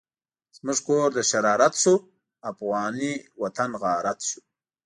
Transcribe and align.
زموږ 0.57 0.79
کور 0.87 1.07
د 1.13 1.19
شرارت 1.31 1.73
شو، 1.81 1.93
افغانی 2.51 3.13
وطن 3.41 3.69
غارت 3.81 4.19
شو 4.29 4.39